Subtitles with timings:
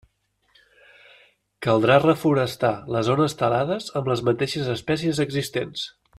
[1.65, 5.87] Caldrà reforestar les zones talades amb les mateixes espècies existents.